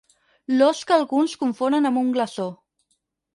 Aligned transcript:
L'ós 0.53 0.79
que 0.91 0.95
alguns 0.95 1.35
confonen 1.43 1.91
amb 1.91 2.03
un 2.03 2.11
glaçó. 2.17 2.49